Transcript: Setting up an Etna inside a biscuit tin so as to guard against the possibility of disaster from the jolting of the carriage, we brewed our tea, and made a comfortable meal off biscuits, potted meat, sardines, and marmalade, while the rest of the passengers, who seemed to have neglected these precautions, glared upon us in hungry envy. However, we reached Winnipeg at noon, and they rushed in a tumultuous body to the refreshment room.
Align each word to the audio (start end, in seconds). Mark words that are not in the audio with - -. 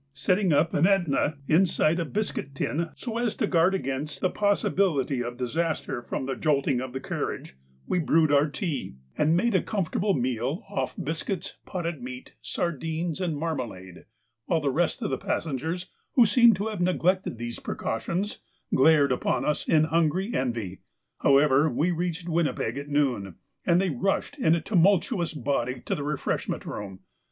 Setting 0.13 0.51
up 0.51 0.73
an 0.73 0.87
Etna 0.87 1.37
inside 1.47 1.99
a 1.99 2.05
biscuit 2.05 2.55
tin 2.55 2.89
so 2.95 3.19
as 3.19 3.35
to 3.35 3.45
guard 3.45 3.75
against 3.75 4.19
the 4.19 4.31
possibility 4.31 5.23
of 5.23 5.37
disaster 5.37 6.01
from 6.01 6.25
the 6.25 6.35
jolting 6.35 6.81
of 6.81 6.91
the 6.91 6.99
carriage, 6.99 7.55
we 7.85 7.99
brewed 7.99 8.31
our 8.31 8.49
tea, 8.49 8.95
and 9.15 9.37
made 9.37 9.53
a 9.53 9.61
comfortable 9.61 10.15
meal 10.15 10.63
off 10.71 10.95
biscuits, 10.97 11.57
potted 11.67 12.01
meat, 12.01 12.33
sardines, 12.41 13.21
and 13.21 13.37
marmalade, 13.37 14.05
while 14.47 14.59
the 14.59 14.71
rest 14.71 15.03
of 15.03 15.11
the 15.11 15.19
passengers, 15.19 15.91
who 16.15 16.25
seemed 16.25 16.55
to 16.55 16.65
have 16.65 16.81
neglected 16.81 17.37
these 17.37 17.59
precautions, 17.59 18.39
glared 18.73 19.11
upon 19.11 19.45
us 19.45 19.67
in 19.67 19.83
hungry 19.83 20.33
envy. 20.33 20.81
However, 21.19 21.69
we 21.69 21.91
reached 21.91 22.27
Winnipeg 22.27 22.75
at 22.75 22.89
noon, 22.89 23.35
and 23.67 23.79
they 23.79 23.91
rushed 23.91 24.35
in 24.39 24.55
a 24.55 24.61
tumultuous 24.61 25.35
body 25.35 25.79
to 25.81 25.93
the 25.93 26.01
refreshment 26.03 26.65
room. 26.65 27.01